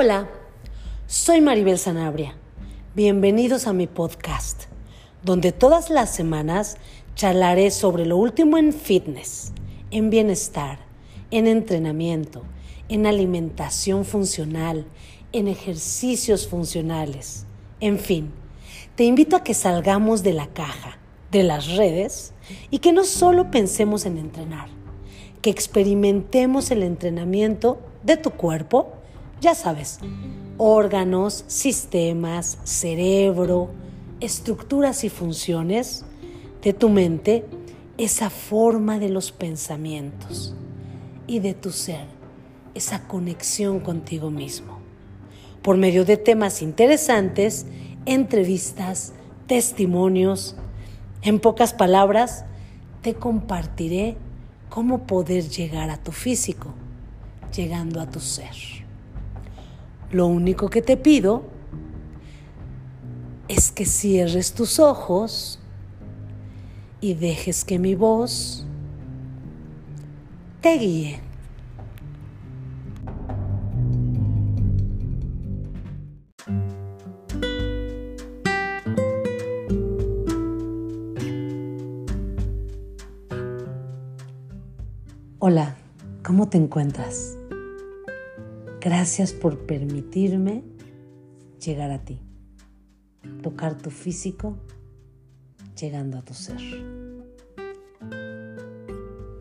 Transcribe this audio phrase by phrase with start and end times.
[0.00, 0.28] Hola,
[1.08, 2.36] soy Maribel Sanabria.
[2.94, 4.66] Bienvenidos a mi podcast,
[5.24, 6.76] donde todas las semanas
[7.16, 9.52] charlaré sobre lo último en fitness,
[9.90, 10.78] en bienestar,
[11.32, 12.44] en entrenamiento,
[12.88, 14.86] en alimentación funcional,
[15.32, 17.44] en ejercicios funcionales,
[17.80, 18.30] en fin.
[18.94, 20.96] Te invito a que salgamos de la caja,
[21.32, 22.34] de las redes,
[22.70, 24.68] y que no solo pensemos en entrenar,
[25.42, 28.97] que experimentemos el entrenamiento de tu cuerpo
[29.40, 30.00] ya sabes,
[30.56, 33.70] órganos, sistemas, cerebro,
[34.20, 36.04] estructuras y funciones
[36.62, 37.44] de tu mente,
[37.96, 40.54] esa forma de los pensamientos
[41.26, 42.06] y de tu ser,
[42.74, 44.78] esa conexión contigo mismo.
[45.62, 47.66] Por medio de temas interesantes,
[48.06, 49.12] entrevistas,
[49.46, 50.56] testimonios,
[51.22, 52.44] en pocas palabras,
[53.02, 54.16] te compartiré
[54.68, 56.68] cómo poder llegar a tu físico,
[57.54, 58.77] llegando a tu ser.
[60.10, 61.42] Lo único que te pido
[63.46, 65.58] es que cierres tus ojos
[67.00, 68.66] y dejes que mi voz
[70.62, 71.20] te guíe.
[85.38, 85.76] Hola,
[86.22, 87.37] ¿cómo te encuentras?
[88.90, 90.64] Gracias por permitirme
[91.62, 92.20] llegar a ti,
[93.42, 94.56] tocar tu físico,
[95.78, 96.56] llegando a tu ser.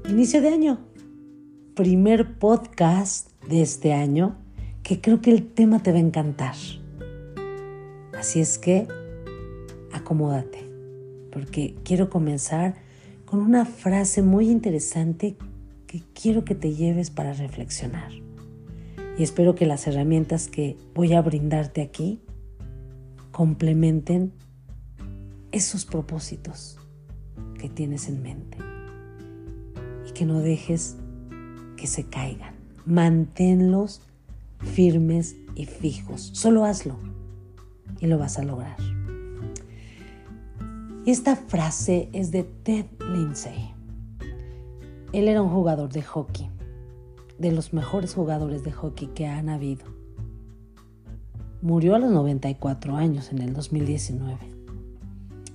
[0.10, 0.80] Inicio de año,
[1.76, 4.36] primer podcast de este año
[4.84, 6.56] que creo que el tema te va a encantar.
[8.20, 8.86] Así es que
[9.94, 10.70] acomódate,
[11.32, 12.76] porque quiero comenzar
[13.24, 15.38] con una frase muy interesante
[15.86, 18.27] que quiero que te lleves para reflexionar
[19.18, 22.22] y espero que las herramientas que voy a brindarte aquí
[23.32, 24.32] complementen
[25.52, 26.78] esos propósitos
[27.60, 28.58] que tienes en mente
[30.08, 30.98] y que no dejes
[31.78, 32.54] que se caigan.
[32.86, 34.02] Manténlos
[34.60, 36.30] firmes y fijos.
[36.34, 36.98] Solo hazlo
[38.00, 38.78] y lo vas a lograr.
[41.08, 43.74] Esta frase es de Ted Lindsay.
[45.14, 46.50] Él era un jugador de hockey
[47.38, 49.86] de los mejores jugadores de hockey que han habido.
[51.62, 54.38] Murió a los 94 años en el 2019.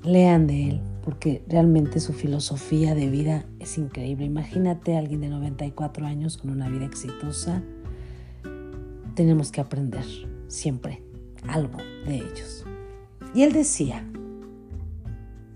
[0.04, 4.24] Lean de él porque realmente su filosofía de vida es increíble.
[4.24, 7.62] Imagínate a alguien de 94 años con una vida exitosa.
[9.14, 10.04] Tenemos que aprender
[10.46, 11.02] siempre
[11.48, 12.64] algo de ellos.
[13.34, 14.06] Y él decía,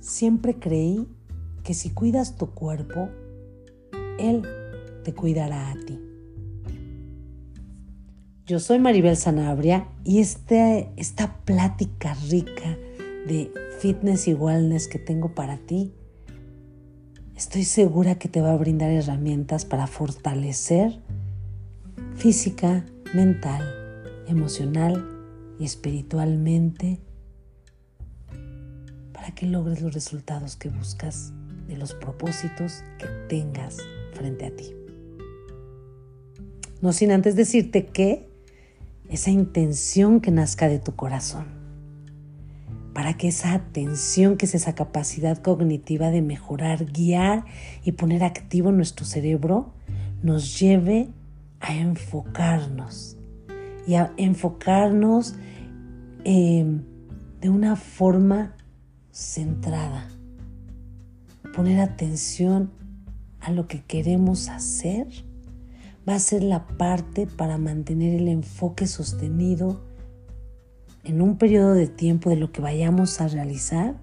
[0.01, 1.07] siempre creí
[1.63, 3.09] que si cuidas tu cuerpo,
[4.19, 4.43] él
[5.05, 6.01] te cuidará a ti.
[8.47, 12.79] Yo soy Maribel Sanabria y este, esta plática rica
[13.27, 15.93] de fitness y wellness que tengo para ti,
[17.35, 21.01] estoy segura que te va a brindar herramientas para fortalecer
[22.15, 22.87] física,
[23.17, 23.65] mental,
[24.29, 25.05] emocional
[25.59, 27.01] y espiritualmente
[29.13, 31.33] para que logres los resultados que buscas
[31.67, 33.79] de los propósitos que tengas
[34.13, 34.73] frente a ti.
[36.81, 38.36] No sin antes decirte que
[39.09, 41.47] esa intención que nazca de tu corazón,
[42.93, 47.45] para que esa atención, que es esa capacidad cognitiva de mejorar, guiar
[47.85, 49.73] y poner activo nuestro cerebro,
[50.23, 51.11] nos lleve
[51.61, 53.17] a enfocarnos
[53.87, 55.35] y a enfocarnos
[56.25, 56.83] em,
[57.41, 58.57] de una forma
[59.13, 60.09] centrada,
[61.55, 62.71] poner atención
[63.41, 65.07] a lo que queremos hacer
[66.09, 69.81] va a ser la parte para mantener el enfoque sostenido
[71.05, 73.95] en un periodo de tiempo de lo que vayamos a realizar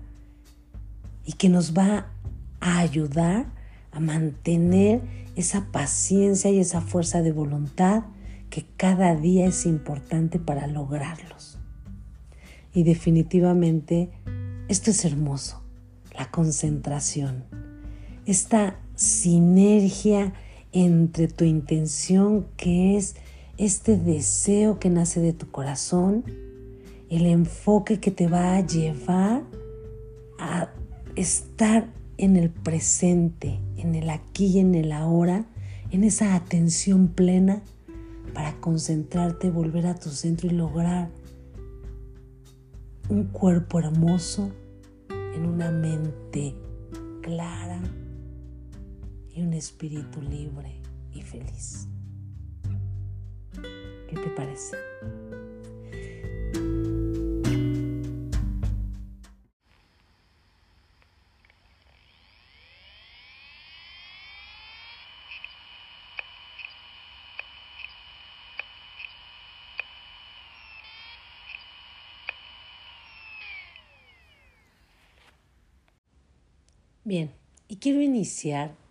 [1.25, 2.11] y que nos va
[2.59, 3.45] a ayudar
[3.91, 5.01] a mantener
[5.35, 8.03] esa paciencia y esa fuerza de voluntad
[8.49, 11.57] que cada día es importante para lograrlos.
[12.73, 14.09] Y definitivamente
[14.67, 15.61] esto es hermoso,
[16.17, 17.45] la concentración,
[18.25, 20.33] esta sinergia
[20.73, 23.15] entre tu intención, que es
[23.57, 26.25] este deseo que nace de tu corazón,
[27.09, 29.43] el enfoque que te va a llevar
[30.39, 30.69] a
[31.15, 31.87] estar
[32.17, 35.45] en el presente, en el aquí y en el ahora,
[35.91, 37.61] en esa atención plena
[38.33, 41.09] para concentrarte, volver a tu centro y lograr
[43.09, 44.49] un cuerpo hermoso
[45.35, 46.55] en una mente
[47.21, 47.79] clara
[49.35, 50.81] y un espíritu libre
[51.13, 51.87] y feliz.
[54.09, 54.77] ¿Qué te parece?
[77.05, 77.31] Bien,
[77.67, 78.82] y quiero iniciar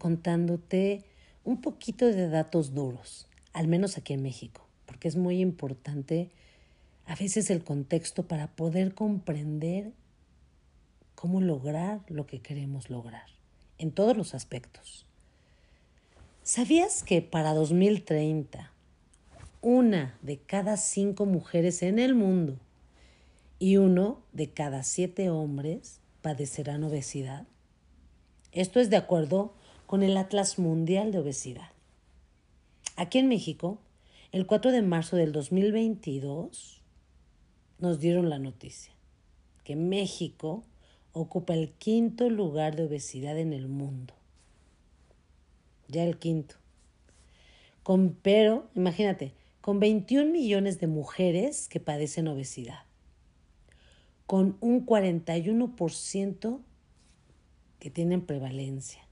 [0.00, 1.04] contándote
[1.44, 6.30] un poquito de datos duros, al menos aquí en México, porque es muy importante
[7.06, 9.92] a veces el contexto para poder comprender
[11.14, 13.26] cómo lograr lo que queremos lograr,
[13.78, 15.06] en todos los aspectos.
[16.42, 18.72] ¿Sabías que para 2030
[19.60, 22.58] una de cada cinco mujeres en el mundo
[23.58, 27.46] y uno de cada siete hombres padecerán obesidad?
[28.52, 29.54] Esto es de acuerdo
[29.90, 31.72] con el Atlas Mundial de Obesidad.
[32.94, 33.80] Aquí en México,
[34.30, 36.80] el 4 de marzo del 2022,
[37.80, 38.92] nos dieron la noticia
[39.64, 40.62] que México
[41.12, 44.14] ocupa el quinto lugar de obesidad en el mundo.
[45.88, 46.54] Ya el quinto.
[47.82, 52.84] Con, pero, imagínate, con 21 millones de mujeres que padecen obesidad,
[54.26, 56.60] con un 41%
[57.80, 59.09] que tienen prevalencia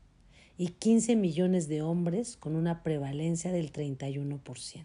[0.58, 4.84] y 15 millones de hombres con una prevalencia del 31%.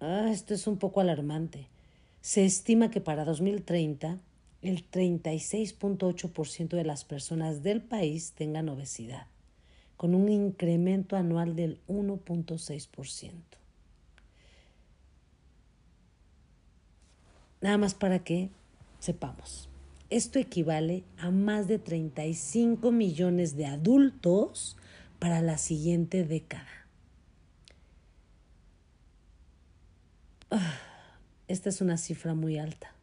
[0.00, 1.66] Ah, esto es un poco alarmante.
[2.20, 4.18] Se estima que para 2030
[4.60, 9.26] el 36.8% de las personas del país tengan obesidad,
[9.96, 13.32] con un incremento anual del 1.6%.
[17.62, 18.50] Nada más para que
[18.98, 19.69] sepamos.
[20.10, 24.76] Esto equivale a más de 35 millones de adultos
[25.18, 26.66] para la siguiente década.
[30.50, 30.78] Ah,
[31.48, 32.94] esta es una cifra muy alta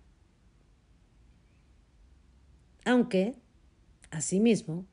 [2.87, 3.35] aunque,
[4.11, 4.85] asimismo,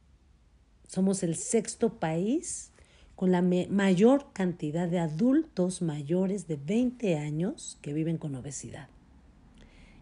[0.88, 2.72] somos el sexto país
[3.14, 8.88] con la mayor cantidad de adultos mayores de 20 años que viven con obesidad.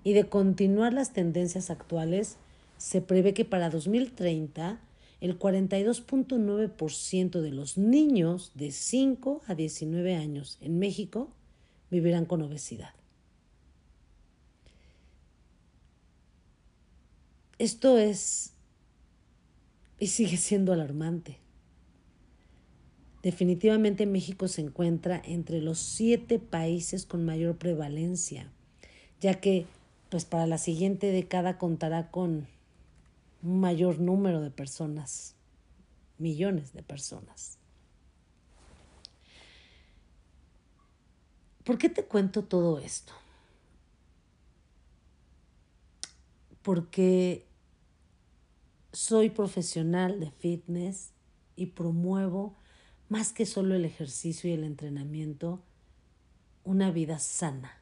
[0.05, 2.39] Y de continuar las tendencias actuales,
[2.77, 4.81] se prevé que para 2030
[5.21, 11.31] el 42.9% de los niños de 5 a 19 años en México
[11.91, 12.91] vivirán con obesidad.
[17.59, 18.55] Esto es
[20.01, 21.39] y sigue siendo alarmante.
[23.23, 28.51] Definitivamente México se encuentra entre los siete países con mayor prevalencia,
[29.21, 29.67] ya que
[30.13, 32.47] pues para la siguiente década contará con
[33.43, 35.37] un mayor número de personas,
[36.19, 37.57] millones de personas.
[41.65, 43.15] ¿Por qué te cuento todo esto?
[46.61, 47.47] Porque
[48.93, 51.15] soy profesional de fitness
[51.57, 52.55] y promuevo
[53.09, 55.63] más que solo el ejercicio y el entrenamiento,
[56.65, 57.82] una vida sana,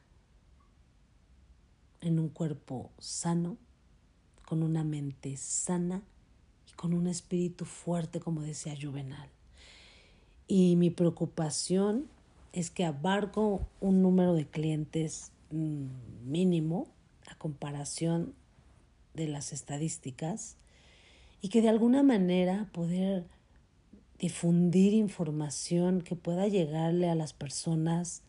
[2.01, 3.57] en un cuerpo sano,
[4.45, 6.01] con una mente sana
[6.67, 9.29] y con un espíritu fuerte, como decía Juvenal.
[10.47, 12.07] Y mi preocupación
[12.53, 15.85] es que abarco un número de clientes mm,
[16.25, 16.87] mínimo
[17.27, 18.33] a comparación
[19.13, 20.57] de las estadísticas
[21.41, 23.25] y que de alguna manera poder
[24.19, 28.21] difundir información que pueda llegarle a las personas,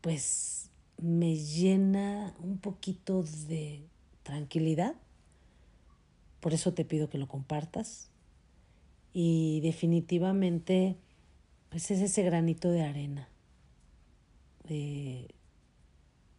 [0.00, 0.63] pues
[1.00, 3.86] me llena un poquito de
[4.22, 4.94] tranquilidad.
[6.40, 8.10] Por eso te pido que lo compartas.
[9.12, 10.96] Y definitivamente,
[11.70, 13.28] pues es ese granito de arena.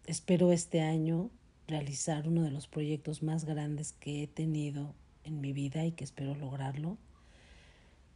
[0.08, 1.30] espero este año
[1.68, 4.94] realizar uno de los proyectos más grandes que he tenido
[5.24, 6.98] en mi vida y que espero lograrlo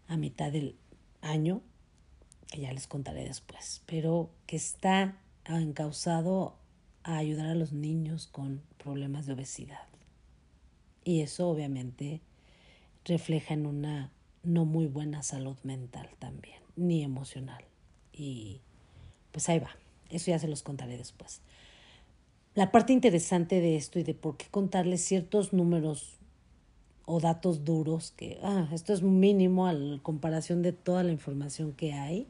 [0.08, 0.76] a mitad del
[1.22, 1.62] año,
[2.52, 5.18] que ya les contaré después, pero que está
[5.58, 6.56] encausado
[7.04, 9.88] a ayudar a los niños con problemas de obesidad.
[11.04, 12.22] Y eso obviamente
[13.06, 14.12] refleja en una
[14.44, 17.64] no muy buena salud mental también, ni emocional.
[18.14, 18.62] Y
[19.32, 19.72] pues ahí va,
[20.10, 21.42] eso ya se los contaré después.
[22.56, 26.18] La parte interesante de esto y de por qué contarles ciertos números
[27.06, 31.94] o datos duros, que ah, esto es mínimo a comparación de toda la información que
[31.94, 32.28] hay,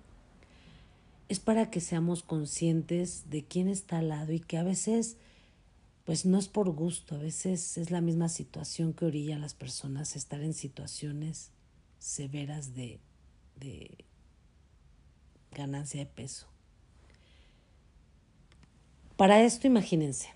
[1.29, 5.17] es para que seamos conscientes de quién está al lado y que a veces,
[6.03, 9.53] pues no es por gusto, a veces es la misma situación que orilla a las
[9.53, 11.51] personas a estar en situaciones
[11.99, 12.99] severas de,
[13.59, 13.95] de
[15.51, 16.47] ganancia de peso.
[19.15, 20.29] Para esto, imagínense,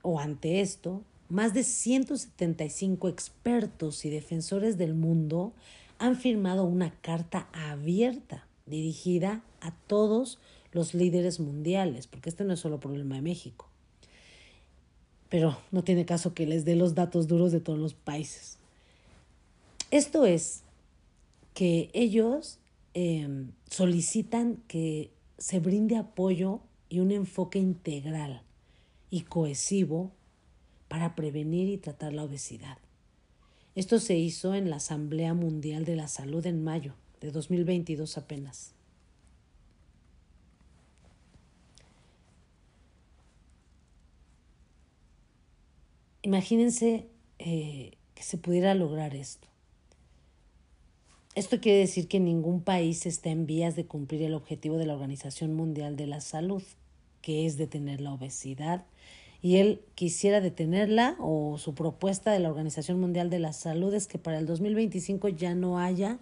[0.00, 5.52] o ante esto, más de 175 expertos y defensores del mundo
[5.98, 10.38] han firmado una carta abierta dirigida a todos
[10.72, 13.66] los líderes mundiales, porque este no es solo problema de México.
[15.28, 18.56] pero no tiene caso que les dé los datos duros de todos los países.
[19.90, 20.62] Esto es
[21.52, 22.58] que ellos
[22.94, 28.40] em, solicitan que se brinde apoyo y un enfoque integral
[29.10, 30.12] y cohesivo
[30.88, 32.78] para prevenir y tratar la obesidad.
[33.74, 38.74] Esto se hizo en la Asamblea Mundial de la Salud en mayo de 2022 apenas.
[46.22, 47.06] Imagínense
[47.38, 49.48] eh, que se pudiera lograr esto.
[51.34, 54.94] Esto quiere decir que ningún país está en vías de cumplir el objetivo de la
[54.94, 56.62] Organización Mundial de la Salud,
[57.22, 58.84] que es detener la obesidad,
[59.40, 64.06] y él quisiera detenerla o su propuesta de la Organización Mundial de la Salud es
[64.06, 66.18] que para el 2025 ya no haya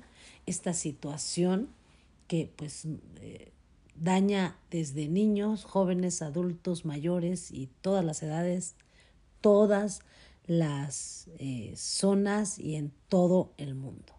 [0.47, 1.69] esta situación
[2.29, 2.87] que pues
[3.21, 3.53] eh,
[3.95, 8.75] daña desde niños, jóvenes, adultos, mayores y todas las edades
[9.47, 10.01] todas
[10.49, 14.13] las eh, zonas y en todo el mundo.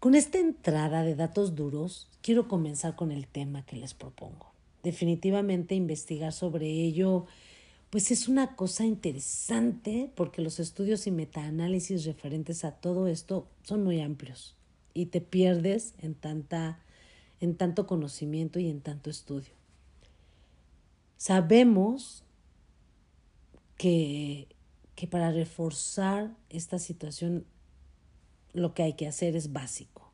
[0.00, 4.47] Con esta entrada de datos duros, quiero comenzar con el tema que les propongo.
[4.88, 7.26] Definitivamente investigar sobre ello,
[7.90, 13.84] pues es una cosa interesante porque los estudios y metaanálisis referentes a todo esto son
[13.84, 14.56] muy amplios
[14.94, 16.80] y te pierdes en tanta
[17.42, 19.52] en tanto conocimiento y en tanto estudio.
[21.18, 22.24] Sabemos
[23.76, 24.48] que,
[24.94, 27.44] que para reforzar esta situación
[28.54, 30.10] lo que hay que hacer es básico.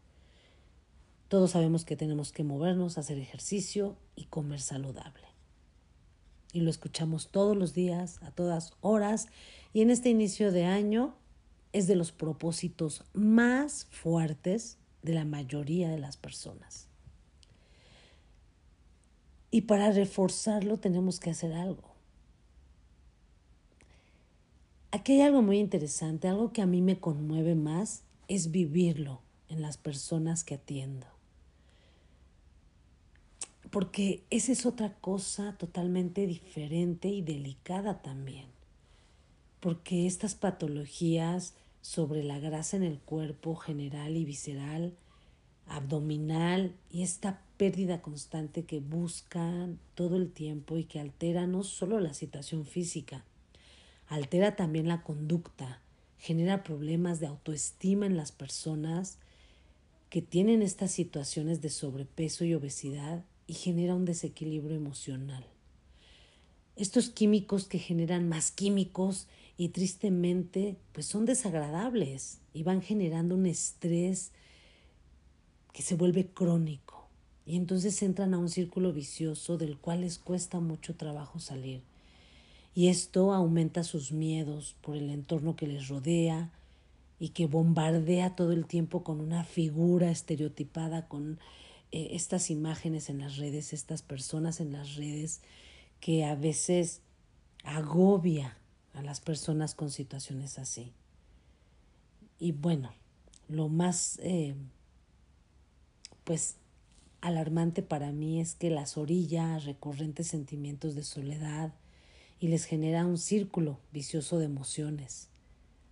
[1.28, 5.26] Todos sabemos que tenemos que movernos, hacer ejercicio y comer saludable.
[6.52, 9.28] Y lo escuchamos todos los días, a todas horas,
[9.73, 11.16] y en este inicio de año
[11.73, 16.88] es de los propósitos más fuertes de la mayoría de las personas.
[19.50, 21.94] Y para reforzarlo tenemos que hacer algo.
[24.92, 29.61] Aquí hay algo muy interesante, algo que a mí me conmueve más es vivirlo en
[29.61, 31.13] las personas que atiendo.
[33.75, 38.47] Porque esa es otra cosa totalmente diferente y delicada también.
[39.59, 44.95] Porque estas patologías sobre la grasa en el cuerpo general y visceral,
[45.66, 51.99] abdominal y esta pérdida constante que buscan todo el tiempo y que altera no solo
[51.99, 53.25] la situación física,
[54.07, 55.81] altera también la conducta,
[56.16, 59.19] genera problemas de autoestima en las personas
[60.11, 65.45] que tienen estas situaciones de sobrepeso y obesidad y genera un desequilibrio emocional.
[66.77, 73.47] Estos químicos que generan más químicos y tristemente pues son desagradables y van generando un
[73.47, 74.33] estrés
[75.73, 77.09] que se vuelve crónico
[77.47, 81.83] y entonces entran a un círculo vicioso del cual les cuesta mucho trabajo salir
[82.75, 86.51] y esto aumenta sus miedos por el entorno que les rodea
[87.21, 91.39] y que bombardea todo el tiempo con una figura estereotipada, con
[91.95, 95.43] eh, estas imágenes en las redes, estas personas en las redes
[96.01, 97.03] que a veces
[97.63, 98.59] agobia
[98.95, 100.93] a las personas con situaciones así.
[102.41, 102.93] Y bueno,
[103.49, 104.57] lo más eh,
[106.25, 106.57] pues
[107.21, 111.73] alarmante para mí es que las orillas recurrentes sentimientos de soledad,
[112.41, 115.29] y les genera un círculo vicioso de emociones,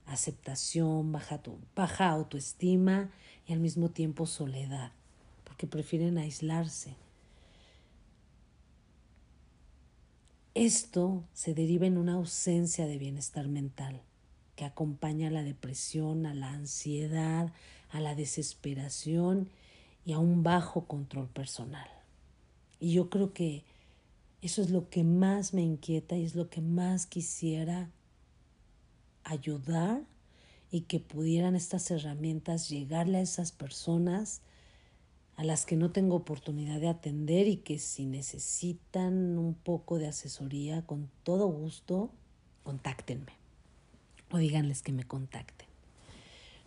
[0.07, 1.41] aceptación, baja,
[1.77, 3.11] baja autoestima
[3.47, 4.93] y al mismo tiempo soledad,
[5.53, 6.97] porque prefieren aislarse.
[10.55, 14.01] Esto se deriva en una ausencia de bienestar mental
[14.57, 17.53] que acompaña a la depresión, a la ansiedad,
[17.91, 19.51] a la desesperación
[20.07, 21.89] y a un bajo control personal.
[22.81, 23.63] Y yo creo que
[24.41, 27.91] eso es lo que más me inquieta y es lo que más quisiera
[29.23, 30.01] ayudar
[30.71, 34.41] y que pudieran estas herramientas llegarle a esas personas
[35.37, 40.09] a las que no tengo oportunidad de atender y que si necesitan un poco de
[40.09, 42.11] asesoría, con todo gusto,
[42.62, 43.33] contáctenme
[44.31, 45.69] o díganles que me contacten.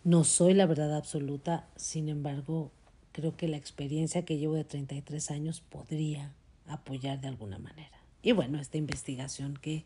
[0.04, 2.70] No soy la verdad absoluta, sin embargo,
[3.12, 6.32] creo que la experiencia que llevo de 33 años podría
[6.68, 7.98] apoyar de alguna manera.
[8.22, 9.84] Y bueno, esta investigación que,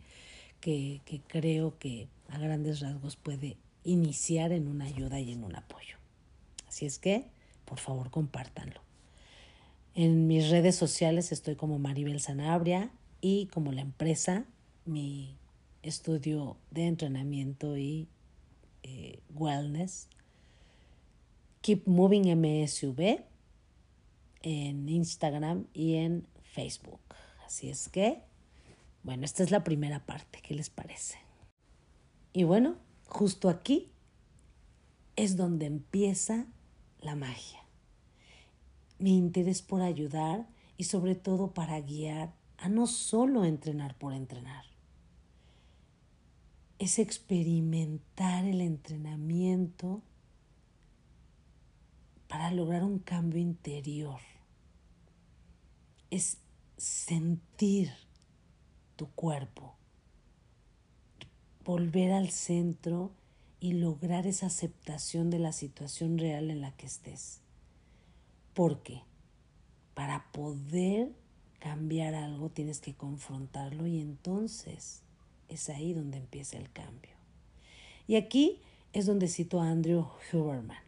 [0.61, 5.57] que, que creo que a grandes rasgos puede iniciar en una ayuda y en un
[5.57, 5.97] apoyo.
[6.69, 7.25] Así es que,
[7.71, 8.81] por favor, compártanlo.
[9.95, 14.45] En mis redes sociales estoy como Maribel Sanabria y como la empresa,
[14.87, 15.37] mi
[15.85, 18.09] estudio de entrenamiento y
[18.83, 20.09] eh, wellness.
[21.61, 23.23] Keep Moving MSV
[24.43, 27.01] en Instagram y en Facebook.
[27.47, 28.25] Así es que
[29.05, 31.19] Bueno, esta es la primera parte, ¿qué les parece?
[32.33, 33.93] Y bueno, justo aquí
[35.15, 36.47] es donde empieza
[37.01, 37.60] la magia.
[39.01, 44.65] Mi interés por ayudar y sobre todo para guiar a no solo entrenar por entrenar.
[46.79, 50.03] Es experimentar el entrenamiento
[52.29, 54.21] para lograr un cambio interior.
[56.11, 56.39] Es
[56.77, 57.91] sentir
[58.97, 59.75] tu cuerpo,
[61.65, 63.13] volver al centro
[63.61, 67.41] y lograr esa aceptación de la situación real en la que estés.
[68.55, 69.03] Porque
[69.95, 71.13] para poder
[71.59, 75.03] cambiar algo tienes que confrontarlo y entonces
[75.49, 77.13] es ahí donde empieza el cambio.
[78.07, 78.61] Y aquí
[78.93, 80.83] es donde cito a Andrew Huberman.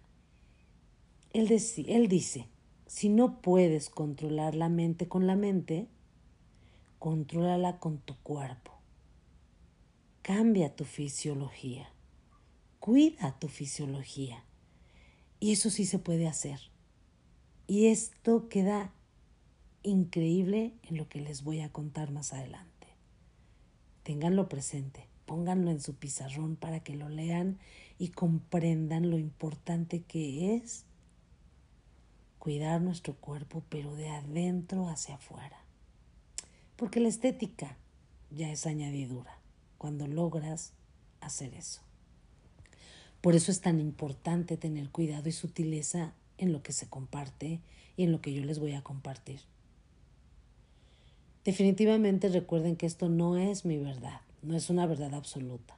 [1.32, 1.50] Él,
[1.86, 2.48] él dice,
[2.86, 5.86] si no puedes controlar la mente con la mente,
[6.98, 8.72] contrólala con tu cuerpo.
[10.22, 11.90] Cambia tu fisiología.
[12.80, 14.44] Cuida tu fisiología.
[15.38, 16.71] Y eso sí se puede hacer.
[17.66, 18.92] Y esto queda
[19.82, 22.88] increíble en lo que les voy a contar más adelante.
[24.02, 27.58] Ténganlo presente, pónganlo en su pizarrón para que lo lean
[27.98, 30.84] y comprendan lo importante que es
[32.38, 35.62] cuidar nuestro cuerpo, pero de adentro hacia afuera
[36.82, 37.76] porque la estética
[38.32, 39.38] ya es añadidura
[39.78, 40.72] cuando logras
[41.20, 41.80] hacer eso.
[43.20, 47.60] Por eso es tan importante tener cuidado y sutileza en lo que se comparte
[47.96, 49.40] y en lo que yo les voy a compartir.
[51.44, 55.76] Definitivamente recuerden que esto no es mi verdad, no es una verdad absoluta.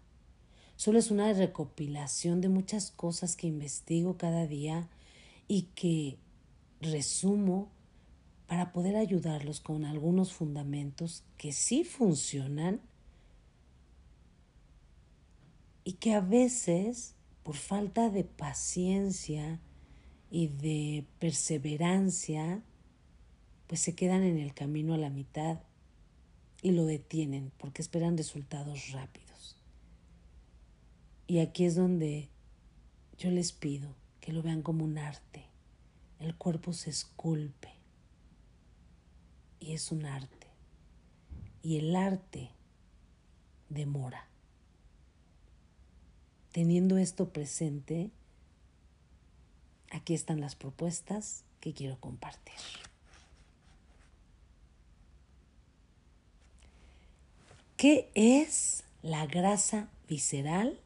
[0.76, 4.88] Solo es una recopilación de muchas cosas que investigo cada día
[5.46, 6.18] y que
[6.80, 7.70] resumo
[8.46, 12.80] para poder ayudarlos con algunos fundamentos que sí funcionan
[15.84, 19.60] y que a veces, por falta de paciencia
[20.30, 22.62] y de perseverancia,
[23.66, 25.60] pues se quedan en el camino a la mitad
[26.62, 29.56] y lo detienen porque esperan resultados rápidos.
[31.26, 32.28] Y aquí es donde
[33.18, 35.44] yo les pido que lo vean como un arte.
[36.18, 37.68] El cuerpo se esculpe
[39.60, 40.46] y es un arte.
[41.62, 42.50] Y el arte
[43.68, 44.28] demora.
[46.52, 48.10] Teniendo esto presente,
[49.90, 52.54] aquí están las propuestas que quiero compartir.
[57.76, 60.78] ¿Qué es la grasa visceral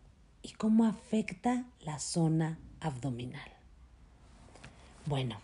[0.42, 3.50] y cómo afecta la zona abdominal?
[5.06, 5.38] Bueno,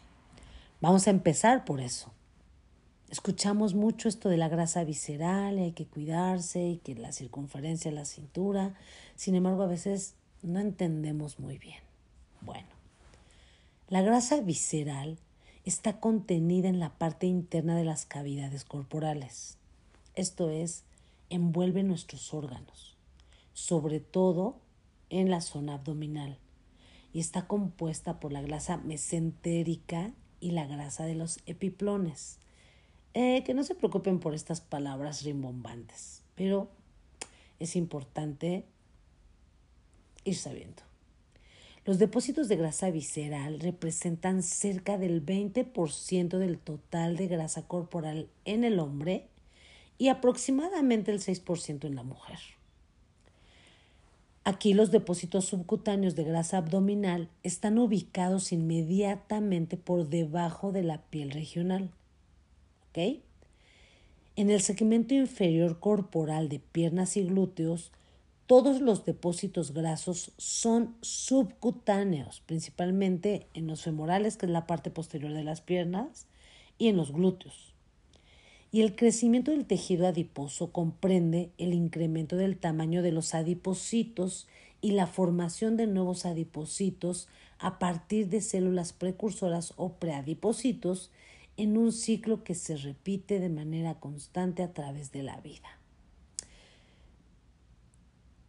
[0.80, 2.12] vamos a empezar por eso.
[3.10, 7.90] Escuchamos mucho esto de la grasa visceral, y hay que cuidarse y que la circunferencia
[7.90, 8.74] de la cintura.
[9.14, 11.80] Sin embargo, a veces no entendemos muy bien.
[12.40, 12.66] Bueno,
[13.88, 15.18] la grasa visceral
[15.64, 19.58] está contenida en la parte interna de las cavidades corporales.
[20.14, 20.84] Esto es,
[21.28, 22.96] envuelve nuestros órganos,
[23.52, 24.56] sobre todo
[25.10, 26.38] en la zona abdominal,
[27.12, 32.38] y está compuesta por la grasa mesentérica y la grasa de los epiplones.
[33.12, 36.68] Eh, que no se preocupen por estas palabras rimbombantes, pero
[37.60, 38.64] es importante
[40.24, 40.82] ir sabiendo.
[41.84, 48.64] Los depósitos de grasa visceral representan cerca del 20% del total de grasa corporal en
[48.64, 49.28] el hombre
[49.98, 52.38] y aproximadamente el 6% en la mujer.
[54.44, 61.30] Aquí los depósitos subcutáneos de grasa abdominal están ubicados inmediatamente por debajo de la piel
[61.30, 61.90] regional
[64.36, 67.90] en el segmento inferior corporal de piernas y glúteos,
[68.46, 75.32] todos los depósitos grasos son subcutáneos, principalmente en los femorales, que es la parte posterior
[75.32, 76.26] de las piernas,
[76.76, 77.74] y en los glúteos.
[78.70, 84.48] Y el crecimiento del tejido adiposo comprende el incremento del tamaño de los adipocitos
[84.80, 87.28] y la formación de nuevos adipocitos
[87.58, 91.10] a partir de células precursoras o preadipocitos
[91.56, 95.78] en un ciclo que se repite de manera constante a través de la vida.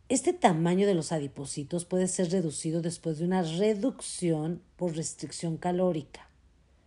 [0.07, 6.29] Este tamaño de los adipocitos puede ser reducido después de una reducción por restricción calórica,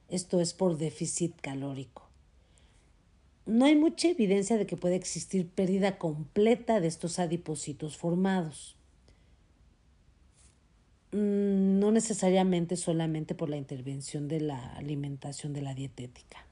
[0.09, 2.09] esto es por déficit calórico.
[3.45, 8.77] No hay mucha evidencia de que pueda existir pérdida completa de estos adipocitos formados.
[11.11, 16.47] Mm, no necesariamente solamente por la intervención de la alimentación de la dietética.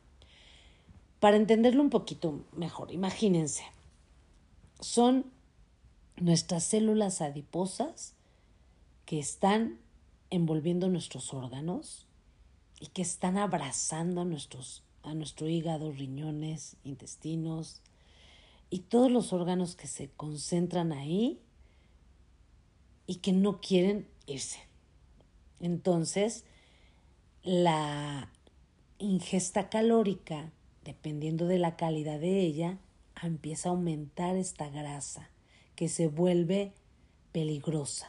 [1.21, 3.63] Para entenderlo un poquito mejor, imagínense,
[4.81, 5.36] son
[6.17, 8.15] nuestras células adiposas
[9.05, 9.79] que están
[10.31, 12.07] envolviendo nuestros órganos
[12.81, 17.83] y que están abrazando a, nuestros, a nuestro hígado, riñones, intestinos
[18.71, 21.41] y todos los órganos que se concentran ahí
[23.07, 24.59] y que no quieren irse.
[25.61, 26.45] Entonces,
[27.43, 28.33] la
[28.99, 30.51] ingesta calórica,
[30.85, 32.79] dependiendo de la calidad de ella,
[33.23, 35.31] empieza a aumentar esta grasa
[35.77, 36.73] que se vuelve
[37.33, 38.09] peligrosa.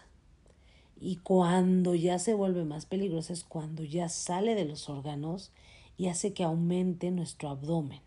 [0.99, 5.51] Y cuando ya se vuelve más peligrosa es cuando ya sale de los órganos
[5.97, 8.01] y hace que aumente nuestro abdomen.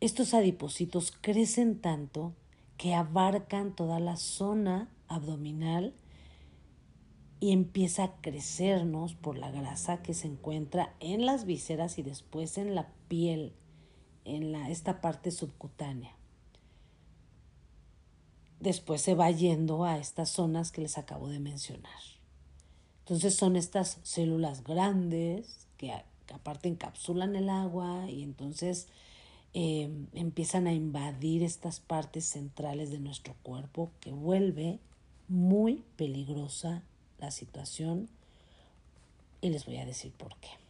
[0.00, 2.34] Estos adipocitos crecen tanto
[2.76, 5.94] que abarcan toda la zona abdominal
[7.38, 12.58] y empieza a crecernos por la grasa que se encuentra en las vísceras y después
[12.58, 13.52] en la piel,
[14.24, 16.16] en la, esta parte subcutánea
[18.62, 22.00] después se va yendo a estas zonas que les acabo de mencionar.
[23.00, 25.92] Entonces son estas células grandes que,
[26.32, 28.86] aparte encapsulan el agua y entonces
[29.52, 34.78] em, empiezan a invadir estas partes centrales de nuestro cuerpo que vuelve
[35.28, 36.82] muy peligrosa
[37.18, 38.08] la situación
[39.40, 40.61] y les voy a decir por qué.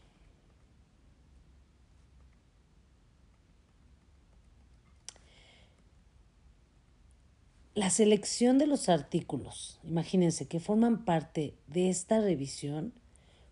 [7.75, 12.93] La selección de los artículos, imagínense, que forman parte de esta revisión,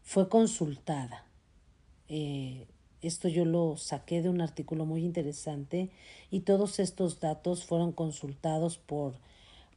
[0.03, 1.25] fue consultada.
[2.07, 2.67] Eh,
[3.01, 5.89] esto yo lo saqué de un artículo muy interesante
[6.31, 9.15] y todos estos datos fueron consultados por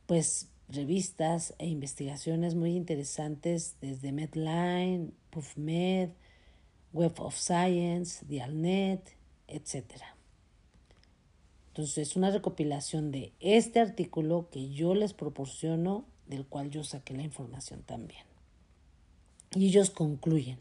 [0.07, 6.09] pues revistas e investigaciones muy interesantes desde Medline, PubMed,
[6.91, 9.15] Web of Science, Dialnet,
[9.47, 10.12] etcétera.
[11.73, 17.15] Entonces, es una recopilación de este artículo que yo les proporciono, del cual yo saqué
[17.15, 18.21] la información también.
[19.55, 20.59] Y ellos concluyen.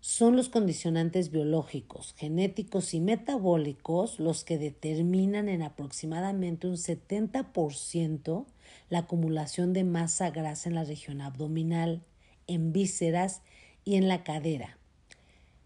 [0.00, 8.46] Son los condicionantes biológicos, genéticos y metabólicos los que determinan en aproximadamente un 70%
[8.90, 12.02] la acumulación de masa grasa en la región abdominal,
[12.48, 13.42] en vísceras
[13.84, 14.75] y en la cadera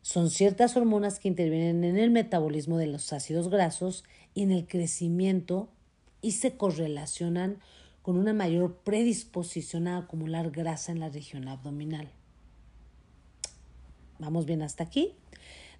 [0.02, 4.66] son ciertas hormonas que intervienen en el metabolismo de los ácidos grasos y en el
[4.66, 5.68] crecimiento
[6.22, 7.58] y se correlacionan
[8.02, 12.10] con una mayor predisposición a acumular grasa en la región abdominal.
[14.18, 15.14] ¿Vamos bien hasta aquí?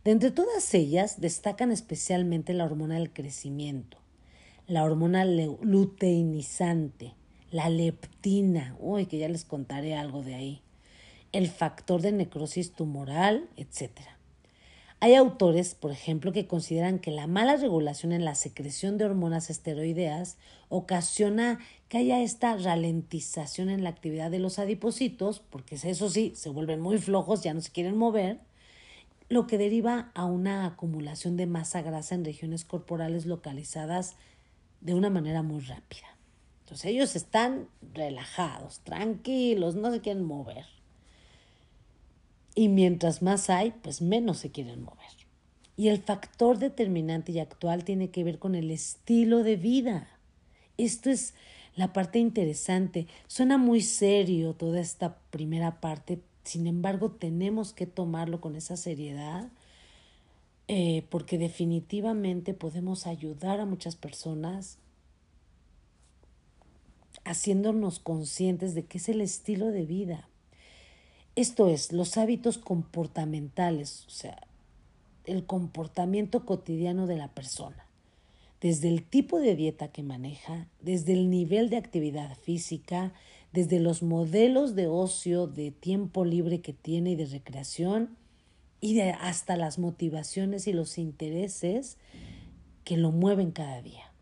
[0.04, 3.98] De entre todas ellas destacan especialmente la hormona del crecimiento,
[4.66, 7.14] la hormona luteinizante,
[7.50, 10.62] la leptina, uy, que ya les contaré algo de ahí,
[11.32, 13.90] el factor de necrosis tumoral, etc.
[15.02, 19.48] Hay autores, por ejemplo, que consideran que la mala regulación en la secreción de hormonas
[19.48, 20.36] esteroideas
[20.68, 26.50] ocasiona que haya esta ralentización en la actividad de los adipocitos, porque eso sí, se
[26.50, 28.40] vuelven muy flojos, ya no se quieren mover,
[29.30, 34.16] lo que deriva a una acumulación de masa grasa en regiones corporales localizadas
[34.82, 36.16] de una manera muy rápida.
[36.60, 40.66] Entonces ellos están relajados, tranquilos, no se quieren mover.
[42.54, 44.98] Y mientras más hay, pues menos se quieren mover.
[45.76, 50.08] Y el factor determinante y actual tiene que ver con el estilo de vida.
[50.76, 51.34] Esto es
[51.76, 53.06] la parte interesante.
[53.26, 59.48] Suena muy serio toda esta primera parte, sin embargo tenemos que tomarlo con esa seriedad
[60.72, 64.78] eh, porque definitivamente podemos ayudar a muchas personas
[67.24, 70.28] haciéndonos conscientes de qué es el estilo de vida.
[71.36, 74.46] Esto es, los hábitos comportamentales, o sea,
[75.24, 77.86] el comportamiento cotidiano de la persona,
[78.60, 83.12] desde el tipo de dieta que maneja, desde el nivel de actividad física,
[83.52, 88.16] desde los modelos de ocio, de tiempo libre que tiene y de recreación,
[88.80, 91.98] y de hasta las motivaciones y los intereses
[92.84, 94.12] que lo mueven cada día.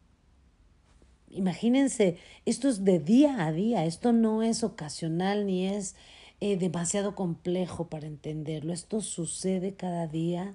[1.31, 5.95] Imagínense, esto es de día a día, esto no es ocasional ni es
[6.41, 8.73] eh, demasiado complejo para entenderlo.
[8.73, 10.55] Esto sucede cada día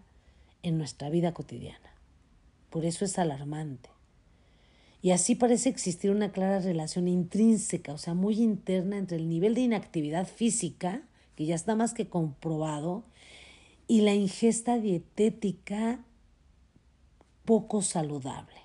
[0.62, 1.94] en nuestra vida cotidiana.
[2.70, 3.90] Por eso es alarmante.
[5.02, 9.54] Y así parece existir una clara relación intrínseca, o sea, muy interna entre el nivel
[9.54, 11.02] de inactividad física,
[11.36, 13.04] que ya está más que comprobado,
[13.86, 16.00] y la ingesta dietética
[17.44, 18.62] poco saludable,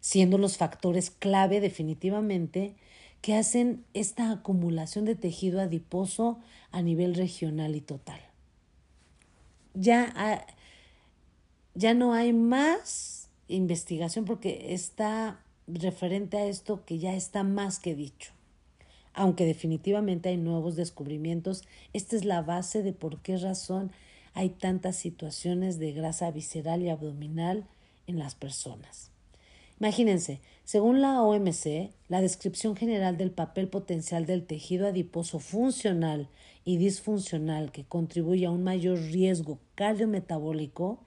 [0.00, 2.76] siendo los factores clave definitivamente
[3.20, 6.38] que hacen esta acumulación de tejido adiposo
[6.70, 8.20] a nivel regional y total.
[9.74, 10.46] Ya,
[11.74, 17.94] ya no hay más investigación porque está referente a esto que ya está más que
[17.94, 18.32] dicho.
[19.14, 23.90] Aunque definitivamente hay nuevos descubrimientos, esta es la base de por qué razón
[24.34, 27.66] hay tantas situaciones de grasa visceral y abdominal
[28.06, 29.10] en las personas.
[29.80, 36.28] Imagínense, según la OMC, la descripción general del papel potencial del tejido adiposo funcional
[36.64, 40.98] y disfuncional que contribuye a un mayor riesgo cardiometabólico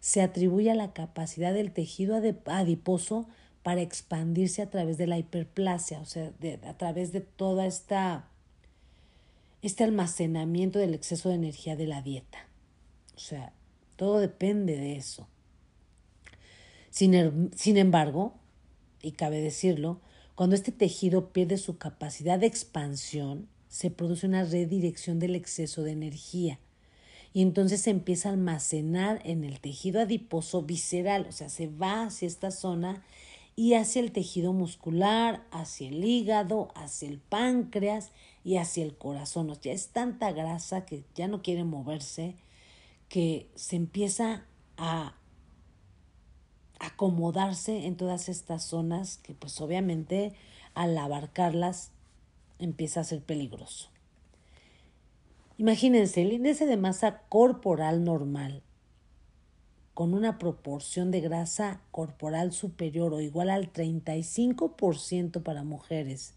[0.00, 3.26] se atribuye a la capacidad del tejido adiposo
[3.62, 6.32] para expandirse a través de la hiperplasia, o sea,
[6.66, 8.28] a través de toda esta
[9.60, 12.46] este almacenamiento del exceso de energía de la dieta.
[13.16, 13.52] O sea,
[13.96, 15.26] todo depende de eso.
[16.90, 18.34] Sin, sin embargo,
[19.02, 20.00] y cabe decirlo,
[20.34, 25.92] cuando este tejido pierde su capacidad de expansión, se produce una redirección del exceso de
[25.92, 26.58] energía
[27.32, 32.04] y entonces se empieza a almacenar en el tejido adiposo visceral, o sea, se va
[32.04, 33.04] hacia esta zona
[33.54, 38.12] y hacia el tejido muscular, hacia el hígado, hacia el páncreas
[38.44, 39.50] y hacia el corazón.
[39.50, 42.36] O sea, es tanta grasa que ya no quiere moverse
[43.08, 44.44] que se empieza
[44.76, 45.14] a
[46.98, 50.32] acomodarse en todas estas zonas que pues obviamente
[50.74, 51.92] al abarcarlas
[52.58, 53.88] empieza a ser peligroso.
[55.58, 58.64] Imagínense, el índice de masa corporal normal
[59.94, 66.34] con una proporción de grasa corporal superior o igual al 35% para mujeres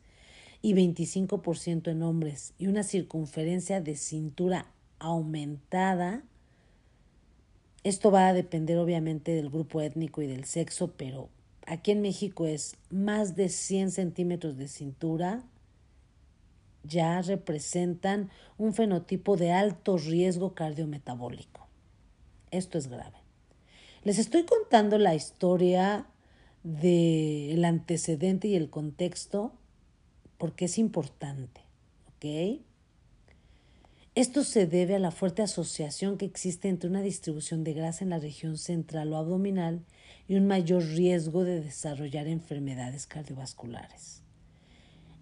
[0.61, 4.67] y 25% en hombres y una circunferencia de cintura
[4.99, 6.23] aumentada
[7.83, 11.29] esto va a depender obviamente del grupo étnico y del sexo, pero
[11.65, 15.43] aquí en México es más de 100 centímetros de cintura,
[16.83, 21.67] ya representan un fenotipo de alto riesgo cardiometabólico.
[22.51, 23.17] Esto es grave.
[24.03, 26.07] Les estoy contando la historia
[26.63, 29.53] del antecedente y el contexto
[30.37, 31.61] porque es importante,
[32.07, 32.61] ¿ok?
[34.13, 38.09] Esto se debe a la fuerte asociación que existe entre una distribución de grasa en
[38.09, 39.85] la región central o abdominal
[40.27, 44.21] y un mayor riesgo de desarrollar enfermedades cardiovasculares.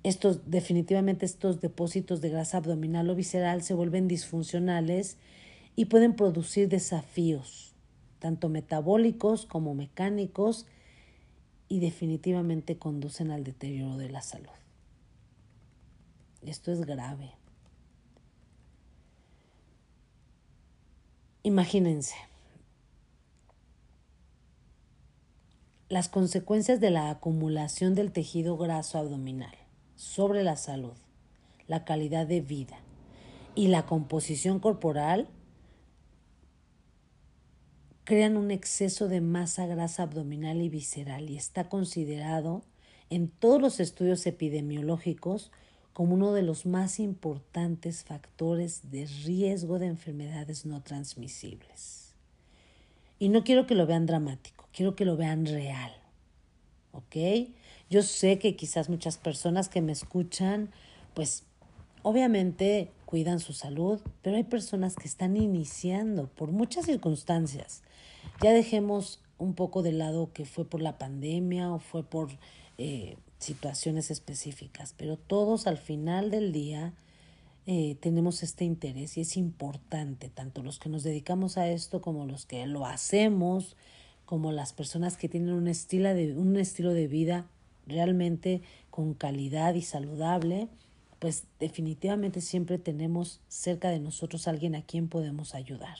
[0.01, 5.17] Estos, definitivamente estos depósitos de grasa abdominal o visceral se vuelven disfuncionales
[5.75, 7.75] y pueden producir desafíos,
[8.17, 10.65] tanto metabólicos como mecánicos,
[11.67, 14.49] y definitivamente conducen al deterioro de la salud.
[16.41, 17.38] Esto es grave.
[21.43, 22.15] Imagínense.
[25.87, 29.55] Las consecuencias de la acumulación del tejido graso abdominal
[29.95, 30.97] sobre la salud,
[31.67, 32.79] la calidad de vida
[33.55, 35.29] y la composición corporal
[38.03, 42.63] crean un exceso de masa grasa abdominal y visceral y está considerado
[43.09, 45.51] en todos los estudios epidemiológicos
[45.93, 52.13] como uno de los más importantes factores de riesgo de enfermedades no transmisibles.
[53.19, 55.91] Y no quiero que lo vean dramático, quiero que lo vean real.
[56.91, 57.15] ¿Ok?
[57.89, 60.69] Yo sé que quizás muchas personas que me escuchan,
[61.13, 61.43] pues
[62.01, 67.81] obviamente cuidan su salud, pero hay personas que están iniciando por muchas circunstancias.
[68.41, 72.29] Ya dejemos un poco de lado que fue por la pandemia o fue por
[72.77, 76.93] eh, situaciones específicas, pero todos al final del día
[77.65, 82.25] eh, tenemos este interés y es importante, tanto los que nos dedicamos a esto como
[82.25, 83.75] los que lo hacemos,
[84.25, 87.47] como las personas que tienen un estilo de, un estilo de vida
[87.87, 90.67] realmente con calidad y saludable,
[91.19, 95.97] pues definitivamente siempre tenemos cerca de nosotros alguien a quien podemos ayudar.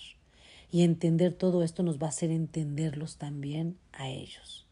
[0.72, 4.69] Y entender todo esto nos va a hacer entenderlos también a ellos.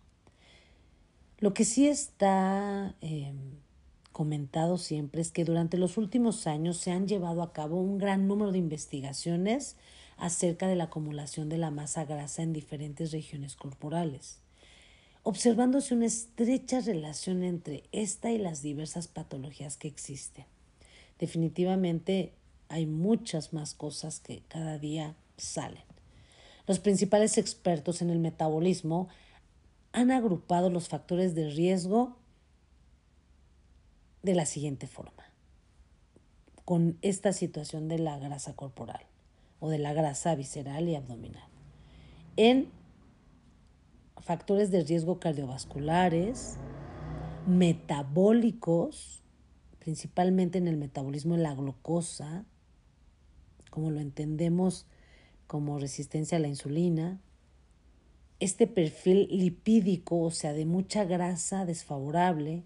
[1.39, 3.38] Lo que sí está em,
[4.12, 8.28] comentado siempre es que durante los últimos años se han llevado a cabo un gran
[8.28, 9.76] número de investigaciones
[10.17, 14.39] acerca de la acumulación de la masa grasa en diferentes regiones corporales,
[15.21, 20.45] observándose una estrecha relación entre esta y las diversas patologías que existen.
[21.19, 22.34] Definitivamente
[22.69, 25.84] hay muchas más cosas que cada día salen.
[26.65, 29.08] Los principales expertos en el metabolismo
[29.97, 32.17] han agrupado los factores de riesgo
[34.21, 35.23] de la siguiente forma,
[36.65, 39.01] con esta situación de la grasa corporal
[39.60, 41.49] o de la grasa visceral y abdominal.
[42.36, 42.69] En
[44.17, 46.57] factores de riesgo cardiovasculares,
[47.47, 49.23] metabólicos,
[49.79, 52.45] principalmente en el metabolismo de la glucosa,
[53.71, 54.86] como lo entendemos
[55.47, 57.19] como resistencia a la insulina,
[58.39, 62.63] este perfil lipídico, o sea, de mucha grasa desfavorable,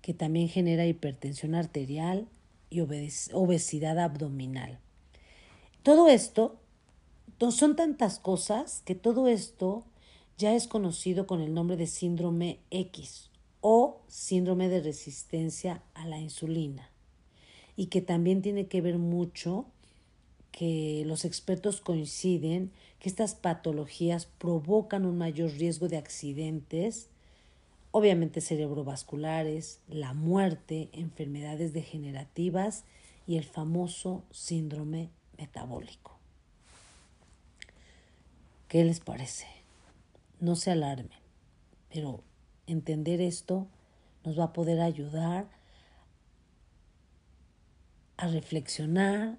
[0.00, 2.28] que también genera hipertensión arterial
[2.70, 4.78] y obesidad abdominal.
[5.82, 6.58] Todo esto
[7.50, 9.84] son tantas cosas que todo esto
[10.36, 16.18] ya es conocido con el nombre de síndrome X o síndrome de resistencia a la
[16.18, 16.90] insulina
[17.76, 19.66] y que también tiene que ver mucho
[20.50, 27.08] que los expertos coinciden que estas patologías provocan un mayor riesgo de accidentes,
[27.90, 32.84] obviamente cerebrovasculares, la muerte, enfermedades degenerativas
[33.26, 36.18] y el famoso síndrome metabólico.
[38.68, 39.46] ¿Qué les parece?
[40.40, 41.18] No se alarmen,
[41.92, 42.22] pero
[42.66, 43.66] entender esto
[44.24, 45.48] nos va a poder ayudar
[48.16, 49.38] a reflexionar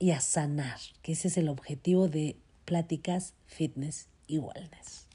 [0.00, 5.06] y a sanar, que ese es el objetivo de Pláticas Fitness y Wellness.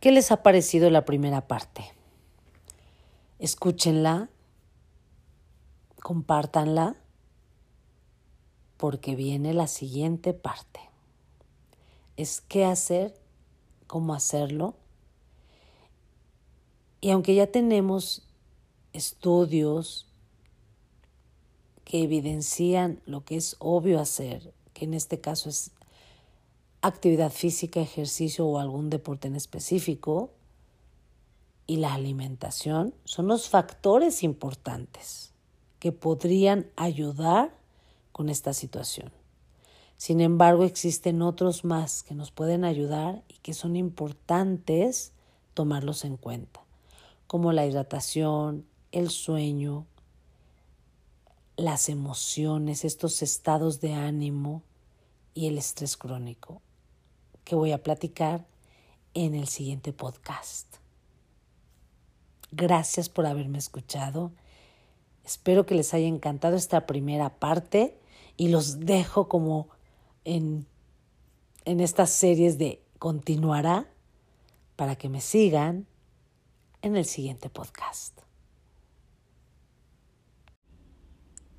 [0.00, 1.84] ¿Qué les ha parecido la primera parte?
[3.38, 4.28] Escúchenla,
[6.02, 6.96] compártanla,
[8.76, 10.80] porque viene la siguiente parte.
[12.16, 13.14] Es qué hacer,
[13.86, 14.74] cómo hacerlo
[17.04, 18.26] y aunque ya tenemos
[18.94, 20.06] estudios
[21.84, 25.70] que evidencian lo que es obvio hacer, que en este caso es
[26.82, 30.30] actividad física, ejercicio o algún deporte en específico,
[31.66, 35.32] y la alimentación son los factores importantes
[35.78, 37.54] que podrían ayudar
[38.12, 39.12] con esta situación.
[39.96, 45.12] Sin embargo, existen otros más que nos pueden ayudar y que son importantes
[45.54, 46.64] tomarlos en cuenta
[47.26, 49.86] como la hidratación, el sueño,
[51.56, 54.62] las emociones, estos estados de ánimo
[55.34, 56.62] y el estrés crónico,
[57.44, 58.46] que voy a platicar
[59.14, 60.76] en el siguiente podcast.
[62.50, 64.32] Gracias por haberme escuchado.
[65.24, 67.98] Espero que les haya encantado esta primera parte
[68.36, 69.68] y los dejo como
[70.24, 70.66] en,
[71.64, 73.88] en estas series de continuará
[74.76, 75.86] para que me sigan
[76.82, 78.23] en el siguiente podcast.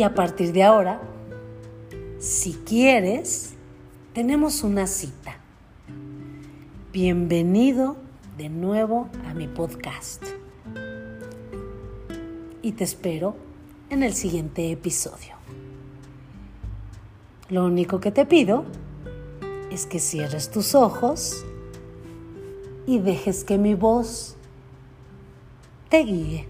[0.00, 0.98] Y a partir de ahora,
[2.18, 3.52] si quieres,
[4.14, 5.36] tenemos una cita.
[6.90, 7.98] Bienvenido
[8.38, 10.24] de nuevo a mi podcast.
[12.62, 13.36] Y te espero
[13.90, 15.34] en el siguiente episodio.
[17.50, 18.64] Lo único que te pido
[19.70, 21.44] es que cierres tus ojos
[22.86, 24.38] y dejes que mi voz
[25.90, 26.49] te guíe.